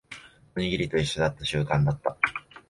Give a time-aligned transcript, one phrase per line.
[0.55, 1.45] おにぎりと一緒だった。
[1.45, 2.17] 習慣だった。